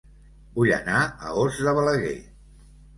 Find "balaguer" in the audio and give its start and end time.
1.81-2.19